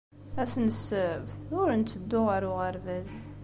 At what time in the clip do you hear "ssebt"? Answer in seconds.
0.75-1.31